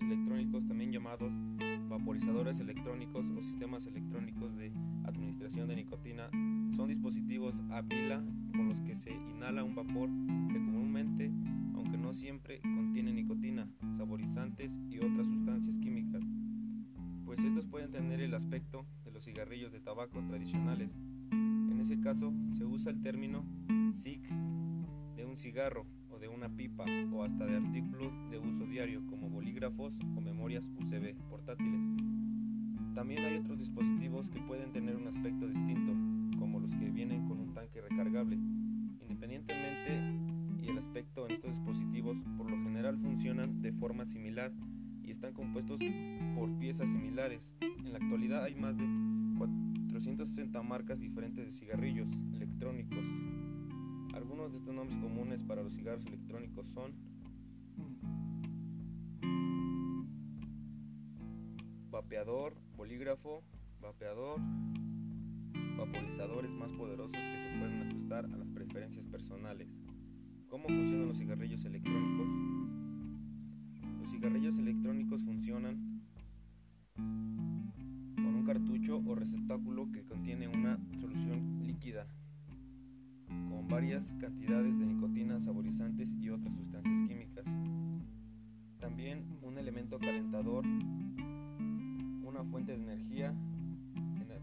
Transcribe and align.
electrónicos, 0.00 0.66
también 0.66 0.92
llamados 0.92 1.32
vaporizadores 1.88 2.60
electrónicos 2.60 3.26
o 3.36 3.42
sistemas 3.42 3.86
electrónicos 3.86 4.56
de 4.56 4.72
administración 5.04 5.68
de 5.68 5.76
nicotina, 5.76 6.30
son 6.76 6.88
dispositivos 6.88 7.54
a 7.70 7.82
pila 7.82 8.22
con 8.52 8.68
los 8.68 8.80
que 8.80 8.96
se 8.96 9.10
inhala 9.10 9.64
un 9.64 9.74
vapor 9.74 10.08
que 10.48 10.54
comúnmente, 10.54 11.32
aunque 11.74 11.98
no 11.98 12.12
siempre, 12.12 12.60
contiene 12.60 13.12
nicotina, 13.12 13.68
saborizantes 13.96 14.70
y 14.88 14.98
otras 14.98 15.26
sustancias 15.26 15.76
químicas, 15.78 16.22
pues 17.24 17.44
estos 17.44 17.66
pueden 17.66 17.90
tener 17.90 18.20
el 18.20 18.34
aspecto 18.34 18.86
de 19.04 19.12
los 19.12 19.24
cigarrillos 19.24 19.72
de 19.72 19.80
tabaco 19.80 20.20
tradicionales. 20.26 20.90
En 21.30 21.78
ese 21.80 22.00
caso 22.00 22.32
se 22.56 22.64
usa 22.64 22.92
el 22.92 23.02
término 23.02 23.44
SIG 23.92 24.22
de 25.16 25.24
un 25.24 25.36
cigarro 25.36 25.86
o 26.08 26.18
de 26.18 26.28
una 26.28 26.48
pipa 26.48 26.84
o 27.12 27.24
hasta 27.24 27.46
de 27.46 27.56
artículos 27.56 28.12
de 28.30 28.38
uso 28.38 28.59
diario 28.70 29.04
como 29.06 29.28
bolígrafos 29.28 29.92
o 30.16 30.20
memorias 30.20 30.64
USB 30.78 31.14
portátiles. 31.28 31.80
También 32.94 33.24
hay 33.24 33.36
otros 33.36 33.58
dispositivos 33.58 34.30
que 34.30 34.40
pueden 34.40 34.72
tener 34.72 34.96
un 34.96 35.06
aspecto 35.06 35.46
distinto, 35.46 35.92
como 36.38 36.60
los 36.60 36.74
que 36.74 36.90
vienen 36.90 37.26
con 37.26 37.40
un 37.40 37.52
tanque 37.52 37.80
recargable. 37.80 38.36
Independientemente 38.36 40.00
y 40.62 40.68
el 40.68 40.78
aspecto 40.78 41.26
en 41.26 41.32
estos 41.32 41.56
dispositivos 41.56 42.16
por 42.36 42.50
lo 42.50 42.56
general 42.62 42.96
funcionan 42.98 43.60
de 43.60 43.72
forma 43.72 44.06
similar 44.06 44.52
y 45.02 45.10
están 45.10 45.32
compuestos 45.32 45.80
por 46.34 46.56
piezas 46.58 46.88
similares. 46.88 47.52
En 47.60 47.92
la 47.92 47.98
actualidad 47.98 48.44
hay 48.44 48.54
más 48.54 48.76
de 48.76 48.86
460 49.38 50.62
marcas 50.62 51.00
diferentes 51.00 51.44
de 51.44 51.52
cigarrillos 51.52 52.08
electrónicos 52.32 53.04
algunos 54.14 54.52
de 54.52 54.58
estos 54.58 54.74
nombres 54.74 54.96
comunes 54.96 55.42
para 55.44 55.62
los 55.62 55.74
cigarros 55.74 56.04
electrónicos 56.06 56.66
son 56.68 56.92
vapeador, 61.90 62.54
bolígrafo, 62.76 63.42
vapeador, 63.80 64.40
vaporizadores 65.76 66.50
más 66.50 66.72
poderosos 66.72 67.12
que 67.12 67.18
se 67.18 67.58
pueden 67.58 67.82
ajustar 67.82 68.24
a 68.26 68.36
las 68.36 68.48
preferencias 68.50 69.06
personales. 69.06 69.68
¿Cómo 70.48 70.68
funcionan 70.68 71.08
los 71.08 71.18
cigarrillos 71.18 71.64
electrónicos? 71.64 72.28
Los 74.00 74.10
cigarrillos 74.10 74.58
electrónicos 74.58 75.22
funcionan 75.22 76.02
con 76.96 78.34
un 78.34 78.44
cartucho 78.46 79.02
o 79.06 79.14
receptáculo 79.14 79.90
que 79.92 80.04
contiene 80.04 80.48
una 80.48 80.78
solución 81.00 81.66
líquida 81.66 82.06
varias 83.70 84.12
cantidades 84.20 84.76
de 84.78 84.84
nicotina, 84.84 85.38
saborizantes 85.38 86.08
y 86.20 86.28
otras 86.28 86.52
sustancias 86.56 87.08
químicas. 87.08 87.44
También 88.80 89.38
un 89.42 89.56
elemento 89.58 89.98
calentador, 89.98 90.64
una 92.30 92.44
fuente 92.44 92.72
de 92.72 92.82
energía, 92.82 93.34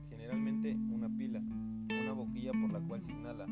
generalmente 0.10 0.76
una 0.92 1.10
pila, 1.10 1.40
una 1.40 2.12
boquilla 2.14 2.52
por 2.52 2.72
la 2.72 2.80
cual 2.82 3.02
se 3.02 3.12
inhala. 3.12 3.46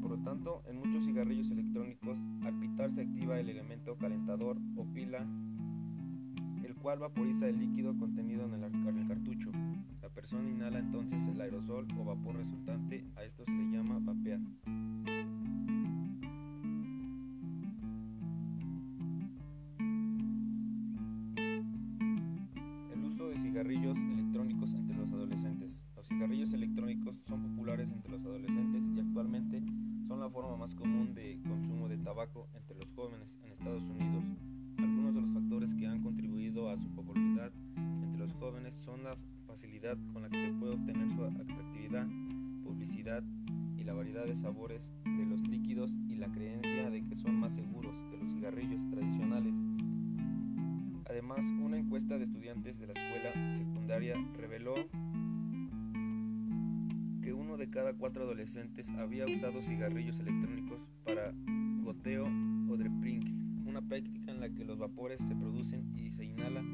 Por 0.00 0.10
lo 0.10 0.18
tanto, 0.24 0.62
en 0.66 0.78
muchos 0.78 1.04
cigarrillos 1.04 1.50
electrónicos, 1.50 2.18
al 2.44 2.58
pitar 2.58 2.90
se 2.90 3.02
activa 3.02 3.38
el 3.38 3.48
elemento 3.48 3.96
calentador 3.96 4.58
o 4.76 4.84
pila, 4.92 5.26
el 6.64 6.74
cual 6.74 6.98
vaporiza 6.98 7.48
el 7.48 7.60
líquido 7.60 7.96
contenido 7.96 8.44
en 8.46 8.64
el 8.64 9.08
cartucho 9.08 9.50
persona 10.18 10.50
inhala 10.50 10.80
entonces 10.80 11.24
el 11.28 11.40
aerosol 11.40 11.86
o 11.96 12.04
vapor 12.04 12.34
resultante, 12.34 13.04
a 13.14 13.22
esto 13.22 13.44
se 13.44 13.52
le 13.52 13.70
llama 13.70 14.00
vapear. 14.00 14.40
Populares 27.88 27.92
entre 27.92 28.10
los 28.10 28.24
adolescentes 28.24 28.82
y 28.96 29.00
actualmente 29.00 29.62
son 30.06 30.20
la 30.20 30.30
forma 30.30 30.56
más 30.56 30.74
común 30.74 31.14
de 31.14 31.40
consumo 31.46 31.88
de 31.88 31.98
tabaco 31.98 32.48
entre 32.54 32.76
los 32.76 32.92
jóvenes 32.92 33.28
en 33.42 33.52
Estados 33.52 33.88
Unidos. 33.88 34.24
Algunos 34.78 35.14
de 35.14 35.20
los 35.20 35.30
factores 35.32 35.74
que 35.74 35.86
han 35.86 36.02
contribuido 36.02 36.70
a 36.70 36.78
su 36.78 36.88
popularidad 36.90 37.52
entre 37.76 38.18
los 38.18 38.32
jóvenes 38.34 38.74
son 38.84 39.04
la 39.04 39.16
facilidad 39.46 39.96
con 40.12 40.22
la 40.22 40.28
que 40.28 40.40
se 40.40 40.52
puede 40.52 40.74
obtener 40.74 41.10
su 41.10 41.24
atractividad, 41.24 42.06
publicidad 42.62 43.22
y 43.76 43.84
la 43.84 43.94
variedad 43.94 44.24
de 44.24 44.36
sabores 44.36 44.92
de 45.04 45.26
los 45.26 45.40
líquidos 45.48 45.90
y 46.08 46.14
la 46.16 46.30
creencia 46.30 46.90
de 46.90 47.04
que 47.04 47.16
son 47.16 47.40
más 47.40 47.54
seguros 47.54 47.94
que 48.10 48.16
los 48.18 48.32
cigarrillos 48.32 48.80
tradicionales. 48.90 49.54
Además, 51.08 51.40
una 51.62 51.78
encuesta 51.78 52.18
de 52.18 52.24
estudiantes 52.24 52.78
de 52.78 52.86
la 52.86 52.92
escuela 52.92 53.54
secundaria 53.54 54.14
reveló 54.36 54.74
que 57.28 57.34
uno 57.34 57.58
de 57.58 57.68
cada 57.68 57.92
cuatro 57.92 58.22
adolescentes 58.24 58.88
había 58.88 59.26
usado 59.26 59.60
cigarrillos 59.60 60.18
electrónicos 60.18 60.80
para 61.04 61.34
goteo 61.82 62.24
o 62.24 62.76
dripping, 62.78 63.66
una 63.66 63.82
práctica 63.82 64.32
en 64.32 64.40
la 64.40 64.48
que 64.48 64.64
los 64.64 64.78
vapores 64.78 65.20
se 65.28 65.36
producen 65.36 65.94
y 65.94 66.10
se 66.10 66.24
inhala 66.24 66.64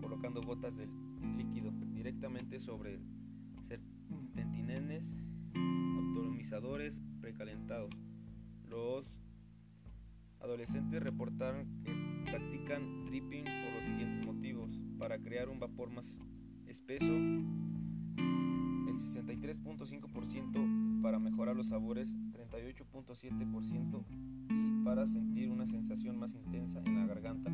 colocando 0.00 0.40
gotas 0.40 0.76
del 0.76 0.88
líquido 1.36 1.72
directamente 1.92 2.60
sobre 2.60 3.00
serpentinenes 3.66 5.02
automizadores 5.98 6.96
precalentados. 7.20 7.90
Los 8.68 9.04
adolescentes 10.38 11.02
reportaron 11.02 11.66
que 11.82 12.30
practican 12.30 13.06
dripping 13.06 13.46
por 13.46 13.72
los 13.74 13.84
siguientes 13.84 14.24
motivos. 14.24 14.70
Para 14.96 15.18
crear 15.18 15.48
un 15.48 15.58
vapor 15.58 15.90
más 15.90 16.14
espeso, 16.68 17.12
el 19.50 19.58
63.5% 19.62 21.02
para 21.02 21.18
mejorar 21.18 21.56
los 21.56 21.68
sabores, 21.68 22.14
38.7% 22.32 24.04
y 24.50 24.84
para 24.84 25.06
sentir 25.06 25.50
una 25.50 25.66
sensación 25.66 26.18
más 26.18 26.34
intensa 26.34 26.80
en 26.84 26.96
la 26.96 27.06
garganta 27.06 27.50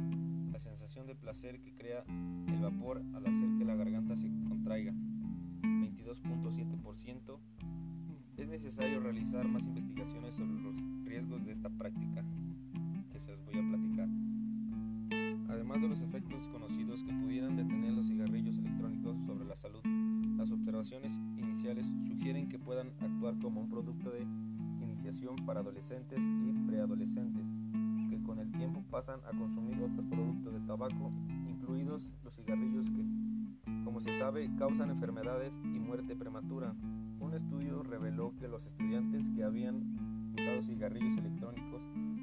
sensación 0.60 1.06
de 1.06 1.14
placer 1.14 1.60
que 1.60 1.72
crea 1.74 2.04
el 2.46 2.60
vapor 2.60 3.02
al 3.14 3.26
hacer 3.26 3.48
que 3.58 3.64
la 3.64 3.74
garganta 3.74 4.16
se 4.16 4.28
contraiga, 4.48 4.92
22.7%. 5.62 7.38
Es 8.36 8.48
necesario 8.48 9.00
realizar 9.00 9.46
más 9.48 9.64
investigaciones 9.64 10.34
sobre 10.34 10.60
los 10.60 10.74
riesgos 11.04 11.44
de 11.44 11.52
esta 11.52 11.68
práctica, 11.70 12.24
que 13.10 13.20
se 13.20 13.30
los 13.30 13.44
voy 13.44 13.58
a 13.58 13.68
platicar. 13.68 14.08
Además 15.48 15.80
de 15.80 15.88
los 15.88 16.00
efectos 16.00 16.48
conocidos 16.48 17.04
que 17.04 17.12
pudieran 17.12 17.56
detener 17.56 17.92
los 17.92 18.06
cigarrillos 18.06 18.56
electrónicos 18.56 19.16
sobre 19.26 19.44
la 19.44 19.56
salud, 19.56 19.82
las 20.40 20.50
observaciones 20.50 21.20
iniciales 21.36 21.86
sugieren 22.08 22.48
que 22.48 22.58
puedan 22.58 22.88
actuar 23.00 23.38
como 23.40 23.60
un 23.60 23.68
producto 23.68 24.10
de 24.10 24.26
iniciación 24.82 25.36
para 25.44 25.60
adolescentes 25.60 26.18
y 26.18 26.52
preadolescentes 26.66 27.44
con 28.24 28.38
el 28.38 28.50
tiempo 28.52 28.84
pasan 28.90 29.18
a 29.24 29.36
consumir 29.36 29.82
otros 29.82 30.06
productos 30.06 30.52
de 30.52 30.60
tabaco, 30.60 31.10
incluidos 31.48 32.08
los 32.22 32.34
cigarrillos 32.34 32.86
que, 32.90 33.04
como 33.84 34.00
se 34.00 34.16
sabe, 34.18 34.48
causan 34.56 34.90
enfermedades 34.90 35.52
y 35.64 35.80
muerte 35.80 36.14
prematura. 36.14 36.74
Un 37.18 37.34
estudio 37.34 37.82
reveló 37.82 38.34
que 38.36 38.48
los 38.48 38.66
estudiantes 38.66 39.28
que 39.30 39.42
habían 39.42 40.32
usado 40.38 40.62
cigarrillos 40.62 41.16
electrónicos 41.16 41.82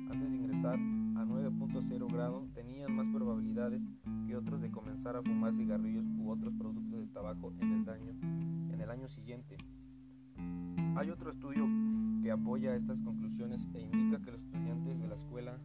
antes 0.10 0.32
de 0.32 0.38
ingresar 0.38 0.80
a 1.18 1.26
9.0 1.26 2.14
grado 2.14 2.48
tenían 2.54 2.96
más 2.96 3.08
probabilidades 3.14 3.82
que 4.26 4.36
otros 4.36 4.62
de 4.62 4.72
comenzar 4.72 5.16
a 5.16 5.24
fumar 5.24 5.54
cigarrillos 5.54 6.06
u 6.18 6.30
otros 6.30 6.54
productos 6.54 7.00
de 7.00 7.08
tabaco 7.08 7.54
en 7.60 7.74
el, 7.74 7.86
daño, 7.86 8.12
en 8.72 8.80
el 8.80 8.90
año 8.90 9.08
siguiente. 9.08 9.58
Hay 10.96 11.10
otro 11.10 11.32
estudio 11.32 11.68
que 12.22 12.32
apoya 12.32 12.76
estas 12.76 13.00
conclusiones 13.02 13.68
e 13.74 13.82
indica 13.82 14.22
que 14.22 14.32
los 14.32 14.42
estudiantes 14.42 15.00
de 15.00 15.08
la 15.08 15.16
escuela 15.16 15.58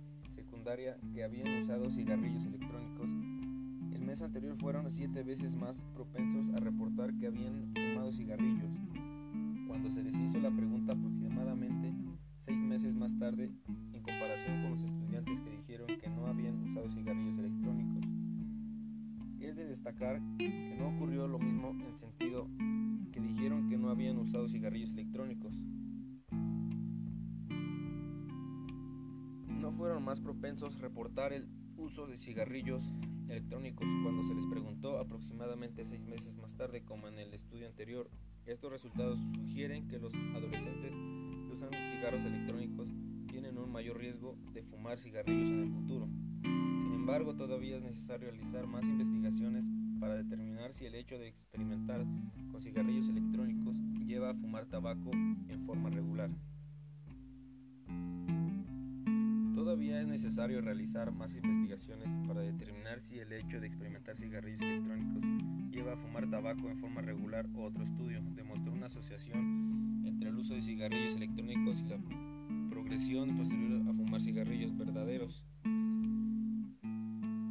que 1.12 1.24
habían 1.24 1.60
usado 1.60 1.90
cigarrillos 1.90 2.44
electrónicos 2.44 3.08
el 3.92 4.00
mes 4.00 4.22
anterior 4.22 4.56
fueron 4.56 4.88
siete 4.90 5.22
veces 5.22 5.56
más 5.56 5.82
propensos 5.94 6.48
a 6.54 6.60
reportar 6.60 7.14
que 7.14 7.26
habían 7.26 7.72
fumado 7.74 8.12
cigarrillos. 8.12 8.70
Cuando 9.66 9.90
se 9.90 10.02
les 10.02 10.18
hizo 10.20 10.38
la 10.38 10.50
pregunta 10.50 10.92
aproximadamente 10.92 11.92
seis 12.42 12.58
meses 12.58 12.94
más 12.96 13.16
tarde, 13.18 13.52
en 13.92 14.02
comparación 14.02 14.62
con 14.62 14.72
los 14.72 14.82
estudiantes 14.82 15.40
que 15.40 15.50
dijeron 15.50 15.86
que 16.00 16.08
no 16.10 16.26
habían 16.26 16.60
usado 16.62 16.90
cigarrillos 16.90 17.38
electrónicos. 17.38 18.04
Es 19.38 19.54
de 19.54 19.66
destacar 19.66 20.20
que 20.38 20.76
no 20.76 20.88
ocurrió 20.88 21.28
lo 21.28 21.38
mismo 21.38 21.70
en 21.70 21.96
sentido 21.96 22.48
que 23.12 23.20
dijeron 23.20 23.68
que 23.68 23.78
no 23.78 23.90
habían 23.90 24.18
usado 24.18 24.48
cigarrillos 24.48 24.92
electrónicos. 24.92 25.54
fueron 29.72 30.04
más 30.04 30.20
propensos 30.20 30.76
a 30.76 30.80
reportar 30.80 31.32
el 31.32 31.48
uso 31.76 32.06
de 32.06 32.18
cigarrillos 32.18 32.84
electrónicos 33.28 33.86
cuando 34.02 34.22
se 34.24 34.34
les 34.34 34.46
preguntó 34.46 34.98
aproximadamente 34.98 35.84
seis 35.84 36.04
meses 36.06 36.36
más 36.36 36.54
tarde 36.54 36.84
como 36.84 37.08
en 37.08 37.18
el 37.18 37.32
estudio 37.32 37.66
anterior. 37.66 38.10
Estos 38.44 38.70
resultados 38.70 39.18
sugieren 39.34 39.88
que 39.88 39.98
los 39.98 40.12
adolescentes 40.36 40.92
usan 41.62 41.90
cigarros 41.90 42.24
electrónicos 42.24 42.88
tienen 43.28 43.56
un 43.58 43.70
mayor 43.70 43.98
riesgo 43.98 44.36
de 44.52 44.62
fumar 44.62 44.98
cigarrillos 44.98 45.50
en 45.50 45.60
el 45.60 45.70
futuro. 45.70 46.08
Sin 46.42 46.92
embargo, 46.92 47.34
todavía 47.34 47.76
es 47.76 47.82
necesario 47.82 48.30
realizar 48.30 48.66
más 48.66 48.84
investigaciones 48.84 49.64
para 50.00 50.16
determinar 50.16 50.72
si 50.72 50.86
el 50.86 50.94
hecho 50.94 51.18
de 51.18 51.28
experimentar 51.28 52.04
con 52.50 52.60
cigarrillos 52.60 53.08
electrónicos 53.08 53.76
lleva 54.04 54.30
a 54.30 54.34
fumar 54.34 54.66
tabaco 54.66 55.10
en 55.12 55.64
forma 55.64 55.90
regular. 55.90 56.30
Todavía 59.62 60.00
es 60.00 60.08
necesario 60.08 60.60
realizar 60.60 61.12
más 61.12 61.36
investigaciones 61.36 62.08
para 62.26 62.40
determinar 62.40 63.00
si 63.00 63.20
el 63.20 63.32
hecho 63.32 63.60
de 63.60 63.68
experimentar 63.68 64.16
cigarrillos 64.16 64.60
electrónicos 64.60 65.22
lleva 65.70 65.92
a 65.92 65.96
fumar 65.96 66.28
tabaco 66.28 66.68
en 66.68 66.80
forma 66.80 67.00
regular 67.00 67.46
o 67.54 67.62
otro 67.62 67.84
estudio 67.84 68.20
demostró 68.34 68.72
una 68.72 68.86
asociación 68.86 70.02
entre 70.04 70.30
el 70.30 70.36
uso 70.36 70.54
de 70.54 70.62
cigarrillos 70.62 71.14
electrónicos 71.14 71.80
y 71.80 71.84
la 71.84 72.00
progresión 72.70 73.36
posterior 73.36 73.82
a 73.82 73.94
fumar 73.94 74.20
cigarrillos 74.20 74.76
verdaderos. 74.76 75.46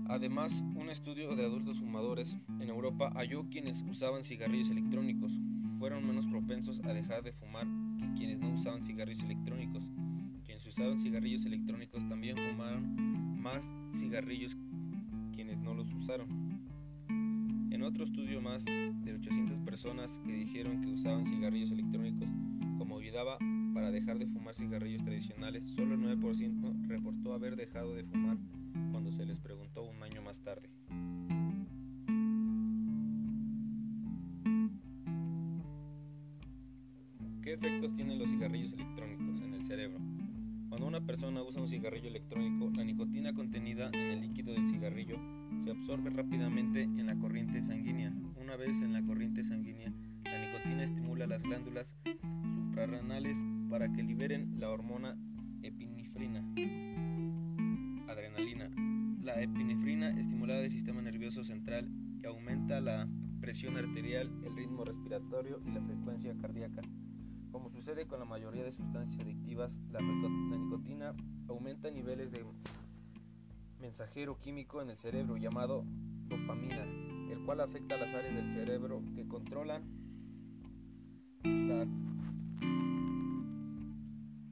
Además, 0.10 0.66
un 0.76 0.90
estudio 0.90 1.34
de 1.38 1.46
adultos 1.46 1.80
fumadores 1.80 2.38
en 2.60 2.70
Europa 2.70 3.10
halló 3.16 3.48
quienes 3.50 3.84
usaban 3.84 4.26
cigarrillos 4.26 4.70
electrónicos 4.70 5.32
fueron 5.80 6.06
menos 6.06 6.28
propensos 6.28 6.82
a 6.84 6.92
dejar 6.92 7.24
de 7.24 7.32
fumar 7.32 7.68
que 7.98 8.12
quienes 8.18 8.38
no 8.38 8.50
usaban 8.50 8.84
cigarrillos 8.84 9.24
electrónicos. 9.24 9.88
Usaban 10.72 11.00
cigarrillos 11.00 11.46
electrónicos 11.46 12.08
también 12.08 12.38
fumaron 12.38 13.42
más 13.42 13.62
cigarrillos 13.94 14.56
quienes 15.34 15.60
no 15.60 15.74
los 15.74 15.92
usaron. 15.92 16.30
En 17.72 17.84
otro 17.84 18.06
estudio 18.06 18.42
más 18.42 18.64
de 18.64 19.14
800 19.14 19.60
personas 19.66 20.18
que 20.26 20.32
dijeron 20.32 20.82
que 20.82 20.88
usaban 20.92 21.26
cigarrillos 21.26 21.72
electrónicos 21.72 22.30
como 22.78 23.00
ayudaba 23.00 23.38
para 23.74 23.92
dejar 23.92 24.18
de 24.18 24.28
fumar 24.28 24.56
cigarrillos 24.56 25.04
tradicionales, 25.04 25.70
solo 25.76 25.96
el 25.96 26.18
9% 26.18 26.88
reportó 26.88 27.34
haber 27.34 27.58
dejado 27.58 27.94
de 27.94 28.06
fumar 28.06 28.38
cuando 28.92 29.12
se 29.12 29.26
les 29.26 29.42
preguntó 29.42 29.84
un 29.84 30.02
año 30.02 30.22
más 30.22 30.42
tarde. 30.42 30.70
¿Qué 37.44 37.54
efectos 37.56 37.94
tienen 37.98 38.20
los 38.20 38.30
cigarrillos 38.30 38.72
electrónicos 38.72 39.42
en 39.42 39.54
el 39.54 39.66
cerebro? 39.66 40.11
Cuando 40.82 40.98
una 40.98 41.06
persona 41.06 41.44
usa 41.44 41.62
un 41.62 41.68
cigarrillo 41.68 42.08
electrónico, 42.08 42.72
la 42.76 42.84
nicotina 42.84 43.36
contenida 43.36 43.92
en 43.94 44.00
el 44.00 44.22
líquido 44.22 44.52
del 44.52 44.68
cigarrillo 44.68 45.16
se 45.64 45.70
absorbe 45.70 46.10
rápidamente 46.10 46.82
en 46.82 47.06
la 47.06 47.16
corriente 47.20 47.62
sanguínea. 47.62 48.12
Una 48.42 48.56
vez 48.56 48.82
en 48.82 48.92
la 48.92 49.04
corriente 49.04 49.44
sanguínea, 49.44 49.94
la 50.24 50.40
nicotina 50.40 50.84
estimula 50.84 51.28
las 51.28 51.44
glándulas 51.44 51.96
suprarrenales 52.56 53.38
para 53.70 53.94
que 53.94 54.02
liberen 54.02 54.60
la 54.60 54.72
hormona 54.72 55.16
epinefrina 55.62 56.44
adrenalina. 58.08 58.72
La 59.22 59.40
epinefrina 59.40 60.10
estimula 60.18 60.60
el 60.62 60.72
sistema 60.72 61.04
nervioso 61.04 61.44
central 61.44 61.92
y 62.24 62.26
aumenta 62.26 62.82
la 62.82 63.08
presión 63.40 63.78
arterial, 63.78 64.32
el 64.44 64.56
ritmo 64.56 64.84
respiratorio 64.84 65.62
y 65.64 65.74
la 65.74 65.82
frecuencia 65.84 66.36
cardíaca. 66.42 66.82
Como 67.62 67.70
sucede 67.70 68.08
con 68.08 68.18
la 68.18 68.26
mayoría 68.26 68.64
de 68.64 68.72
sustancias 68.72 69.22
adictivas, 69.22 69.78
la, 69.92 70.02
nicotina 70.02 71.14
aumenta 71.48 71.92
niveles 71.92 72.32
de 72.32 72.44
mensajero 73.80 74.40
químico 74.40 74.82
en 74.82 74.90
el 74.90 74.98
cerebro 74.98 75.38
llamado 75.38 75.86
dopamina, 76.28 76.84
el 77.30 77.40
cual 77.46 77.62
afecta 77.62 77.94
a 77.94 77.98
las 78.00 78.16
áreas 78.16 78.34
del 78.34 78.50
cerebro 78.50 79.04
que 79.14 79.28
controlan 79.28 79.84
la 81.44 81.86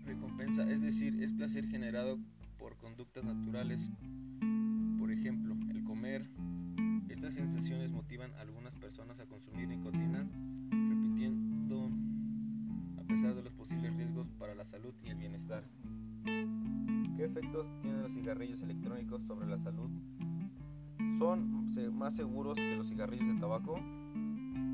recompensa, 0.06 0.70
es 0.70 0.80
decir, 0.80 1.24
es 1.24 1.34
placer 1.34 1.66
generado 1.66 2.20
por 2.60 2.78
conductas 2.78 3.24
naturales, 3.24 3.90
por 5.00 5.12
ejemplo, 5.12 5.56
el 5.72 5.84
comer. 5.84 6.30
Estas 7.10 7.34
sensaciones 7.34 7.90
motivan 7.90 8.32
a 8.36 8.42
algunas 8.42 8.76
personas 8.76 9.20
a 9.20 9.26
consumir 9.26 9.68
nicotina, 9.68 10.29
salud 14.70 14.94
y 15.04 15.10
el 15.10 15.18
bienestar. 15.18 15.64
¿Qué 16.24 17.26
efectos 17.26 17.68
tienen 17.82 18.04
los 18.04 18.14
cigarrillos 18.14 18.62
electrónicos 18.62 19.24
sobre 19.24 19.48
la 19.48 19.58
salud? 19.58 19.90
¿Son 21.18 21.74
más 21.94 22.16
seguros 22.16 22.56
que 22.56 22.76
los 22.78 22.88
cigarrillos 22.88 23.34
de 23.34 23.42
tabaco? 23.42 23.80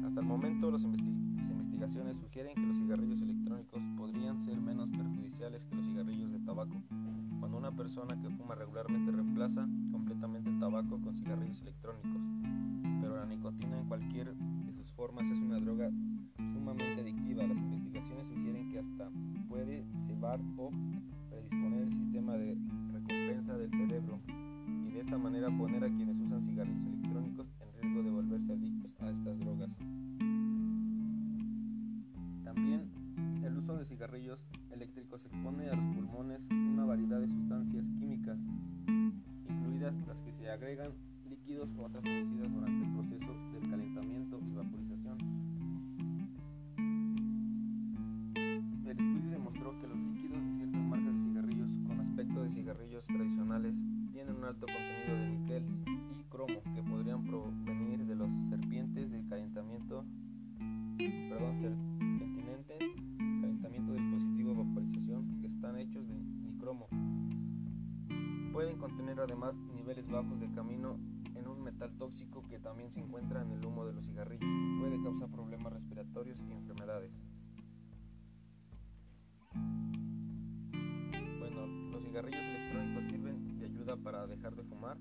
Hasta 0.06 0.20
el 0.20 0.26
momento 0.26 0.70
las 0.70 0.84
investigaciones 0.84 2.18
sugieren 2.18 2.56
que 2.56 2.62
los 2.62 2.78
cigarrillos 2.78 3.22
electrónicos 3.22 3.82
podrían 3.98 4.42
ser 4.44 4.60
menos 4.60 4.90
perjudiciales 4.90 5.66
que 5.66 5.76
los 5.76 5.86
cigarrillos 5.86 6.32
de 6.32 6.40
tabaco 6.40 6.82
cuando 7.40 7.58
una 7.58 7.72
persona 7.72 8.20
que 8.22 8.30
fuma 8.30 8.56
regularmente 8.56 9.12
reemplaza 9.12 9.66
completamente 9.92 10.50
el 10.50 10.60
tabaco 10.60 11.00
con 11.00 11.16
cigarrillos 11.16 11.62
electrónicos. 11.62 12.22
La 13.26 13.34
nicotina 13.34 13.80
en 13.80 13.88
cualquier 13.88 14.36
de 14.36 14.72
sus 14.72 14.94
formas 14.94 15.28
es 15.28 15.40
una 15.40 15.60
droga 15.60 15.90
sumamente 16.54 17.02
adictiva. 17.02 17.42
Las 17.48 17.58
investigaciones 17.58 18.28
sugieren 18.28 18.70
que 18.70 18.78
hasta 18.78 19.10
puede 19.50 19.84
cebar 19.98 20.40
o 20.58 20.70
predisponer 21.32 21.82
el 21.82 21.92
sistema 21.92 22.34
de 22.34 22.56
recompensa 22.94 23.58
del 23.58 23.72
cerebro 23.72 24.20
y 24.86 24.92
de 24.92 25.00
esta 25.00 25.18
manera 25.18 25.50
poner 25.58 25.84
a 25.84 25.88
quienes 25.88 26.20
usan 26.20 26.44
cigarrillos 26.44 26.86
electrónicos 26.86 27.48
en 27.62 27.82
riesgo 27.82 28.04
de 28.04 28.12
volverse 28.12 28.54
adictos 28.54 28.92
a 29.00 29.10
estas 29.10 29.40
drogas. 29.40 29.76
También 32.44 32.92
el 33.44 33.58
uso 33.58 33.76
de 33.76 33.86
cigarrillos 33.86 34.40
eléctricos 34.70 35.26
expone 35.26 35.68
a 35.70 35.76
los 35.76 35.96
pulmones 35.96 36.42
una 36.52 36.86
variedad 36.86 37.20
de 37.22 37.28
sustancias 37.28 37.88
químicas, 37.98 38.38
incluidas 39.50 39.96
las 40.06 40.20
que 40.20 40.32
se 40.32 40.48
agregan 40.48 40.92
líquidos 41.46 41.70
o 41.78 41.84
otras 41.84 42.02
producidas 42.02 42.52
durante 42.52 42.86
el 42.86 42.92
proceso 42.94 43.34
del 43.54 43.70
calentamiento 43.70 44.40
y 44.50 44.56
vaporización. 44.56 45.18
El 48.84 48.92
estudio 48.92 49.30
demostró 49.30 49.80
que 49.80 49.88
los 49.88 49.98
líquidos 49.98 50.44
de 50.44 50.52
ciertas 50.54 50.82
marcas 50.82 51.14
de 51.14 51.20
cigarrillos 51.20 51.70
con 51.88 52.00
aspecto 52.00 52.42
de 52.42 52.50
cigarrillos 52.50 53.06
tradicionales 53.06 53.76
tienen 54.12 54.36
un 54.38 54.44
alto 54.44 54.66
contenido 54.66 55.18
de 55.18 55.45
se 72.90 73.00
encuentra 73.00 73.42
en 73.42 73.52
el 73.52 73.66
humo 73.66 73.86
de 73.86 73.94
los 73.94 74.06
cigarrillos 74.06 74.44
y 74.44 74.80
puede 74.80 75.02
causar 75.02 75.30
problemas 75.30 75.74
respiratorios 75.74 76.40
y 76.42 76.52
enfermedades. 76.52 77.12
Bueno, 81.40 81.66
los 81.92 82.04
cigarrillos 82.04 82.46
electrónicos 82.46 83.04
sirven 83.06 83.58
de 83.60 83.66
ayuda 83.66 83.98
para 83.98 84.28
dejar 84.28 84.56
de 84.56 84.64
fumar. 84.64 84.98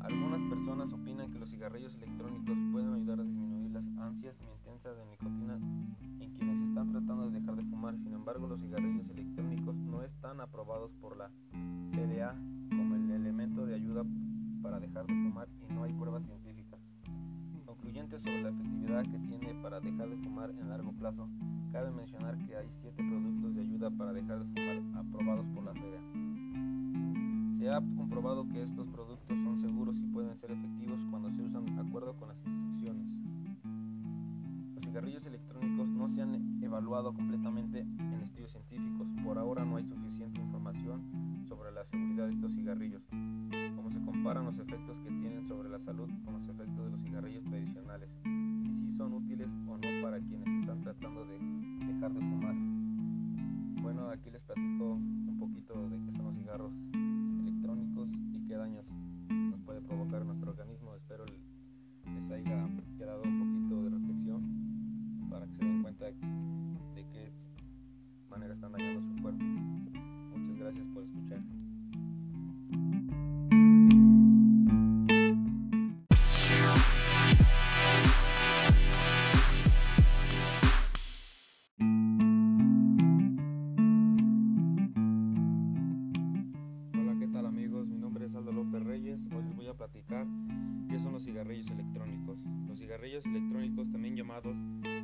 Algunas 0.00 0.40
personas 0.48 0.92
opinan 0.92 1.30
que 1.30 1.38
los 1.38 1.50
cigarrillos 1.50 1.94
electrónicos 1.94 2.56
pueden 2.72 2.94
ayudar 2.94 3.20
a 3.20 3.24
disminuir 3.24 3.70
las 3.70 3.86
ansias 3.98 4.40
y 4.40 4.44
intensas 4.44 4.96
de 4.96 5.06
nicotina 5.06 5.56
en 6.20 6.32
quienes 6.34 6.60
están 6.68 6.90
tratando 6.90 7.30
de 7.30 7.40
dejar 7.40 7.56
de 7.56 7.64
fumar. 7.64 7.96
Sin 7.98 8.12
embargo, 8.14 8.46
los 8.46 8.60
cigarrillos 8.60 9.08
electrónicos 9.08 9.74
no 9.76 10.02
están 10.02 10.40
aprobados 10.40 10.92
por 11.00 11.16
la 11.16 11.30
FDA 11.92 12.34
como 12.70 12.96
el 12.96 13.10
elemento 13.10 13.66
de 13.66 13.74
ayuda 13.74 14.04
para 14.62 14.80
dejar 14.80 15.06
de 15.06 15.14
fumar 15.14 15.48
fumar 20.40 20.50
en 20.58 20.68
largo 20.68 20.92
plazo. 20.92 21.28
Cabe 21.72 21.90
mencionar 21.90 22.36
que 22.46 22.56
hay 22.56 22.68
siete 22.80 23.02
productos 23.02 23.54
de 23.54 23.60
ayuda 23.60 23.90
para 23.90 24.12
dejar 24.12 24.38
de 24.38 24.44
fumar 24.46 25.04
aprobados 25.04 25.46
por 25.54 25.64
la 25.64 25.72
FDA. 25.72 27.58
Se 27.58 27.70
ha 27.70 27.80
comprobado 27.96 28.48
que 28.48 28.62
estos 28.62 28.86
productos 28.88 29.36
son 29.38 29.60
seguros 29.60 29.96
y 29.98 30.06
pueden 30.06 30.36
ser 30.38 30.52
efectivos 30.52 30.98
cuando 31.10 31.30
se 31.32 31.42
usan 31.42 31.66
de 31.66 31.80
acuerdo 31.80 32.14
con 32.14 32.28
las 32.28 32.38
instrucciones. 32.46 33.06
Los 34.74 34.84
cigarrillos 34.84 35.26
electrónicos 35.26 35.88
no 35.88 36.08
se 36.08 36.22
han 36.22 36.62
evaluado 36.62 37.12
completamente 37.12 37.80
en 37.80 38.20
estudios 38.22 38.52
científicos. 38.52 39.08
Por 39.22 39.36
ahora 39.36 39.64
no 39.66 39.76
hay 39.76 39.84
suficiente 39.84 40.40
información 40.40 41.02
sobre 41.46 41.70
la 41.72 41.84
seguridad 41.84 42.28
de 42.28 42.32
estos 42.32 42.54
cigarrillos, 42.54 43.02
cómo 43.76 43.90
se 43.90 44.00
comparan 44.00 44.46
los 44.46 44.58
efectos 44.58 44.96
que 45.00 45.10
tienen 45.10 45.46
sobre 45.46 45.68
la 45.68 45.78
salud 45.80 46.08
con 46.24 46.34
los 46.34 46.42
efectos 46.44 46.59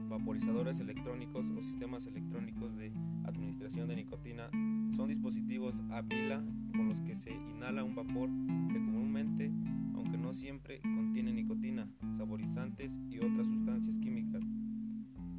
vaporizadores 0.09 0.81
electrónicos 0.81 1.45
o 1.57 1.63
sistemas 1.63 2.07
electrónicos 2.07 2.77
de 2.77 2.93
administración 3.25 3.89
de 3.89 3.97
nicotina, 3.97 4.51
son 4.97 5.09
dispositivos 5.09 5.75
a 5.91 6.03
pila 6.03 6.43
con 6.73 6.89
los 6.89 7.01
que 7.01 7.17
se 7.17 7.33
inhala 7.33 7.85
un 7.85 7.95
vapor 7.95 8.29
que 8.73 8.79
comúnmente, 8.79 9.51
aunque 9.95 10.19
no 10.19 10.33
siempre, 10.35 10.81
contiene 10.81 11.33
nicotina, 11.33 11.89
saborizantes 12.17 12.91
y 13.11 13.19
otras 13.19 13.47
sustancias 13.47 13.99
químicas, 13.99 14.43